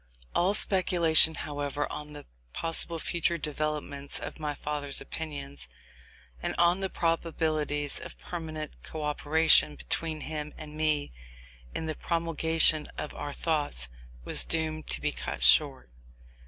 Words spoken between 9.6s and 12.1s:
between him and me in the